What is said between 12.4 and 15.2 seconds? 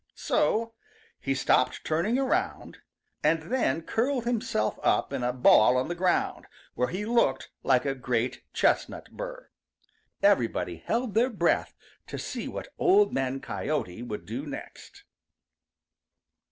what Old Man Coyote would do next.